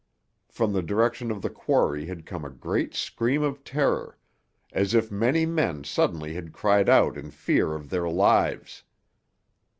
From 0.49 0.73
the 0.73 0.81
direction 0.81 1.29
of 1.29 1.43
the 1.43 1.49
quarry 1.51 2.07
had 2.07 2.25
come 2.25 2.43
a 2.43 2.49
great 2.49 2.95
scream 2.95 3.43
of 3.43 3.63
terror, 3.63 4.17
as 4.73 4.95
if 4.95 5.11
many 5.11 5.45
men 5.45 5.83
suddenly 5.83 6.33
had 6.33 6.53
cried 6.53 6.89
out 6.89 7.17
in 7.19 7.29
fear 7.29 7.75
of 7.75 7.91
their 7.91 8.09
lives. 8.09 8.83